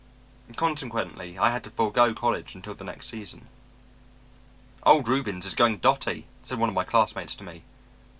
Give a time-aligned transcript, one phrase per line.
[0.55, 3.45] Consequently I had to forego college until the next season.
[4.81, 7.61] "'Old Reubens is going dotty,' said one of my classmates to me.